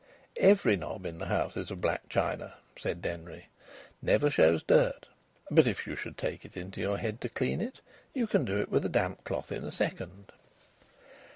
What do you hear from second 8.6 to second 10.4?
with a damp cloth in a second."